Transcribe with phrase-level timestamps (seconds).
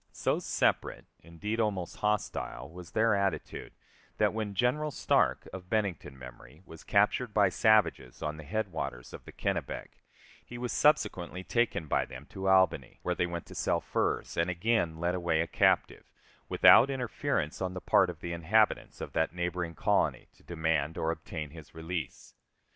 [0.13, 3.73] So separate, indeed almost hostile, was their attitude,
[4.17, 9.13] that when General Stark, of Bennington memory, was captured by savages on the head waters
[9.13, 10.01] of the Kennebec,
[10.43, 14.49] he was subsequently taken by them to Albany, where they went to sell furs, and
[14.49, 16.05] again led away a captive,
[16.49, 21.11] without interference on the part of the inhabitants of that neighboring colony to demand or
[21.11, 22.33] obtain his release.